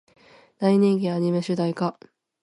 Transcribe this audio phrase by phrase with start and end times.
[0.57, 1.99] 大人気アニメ主題歌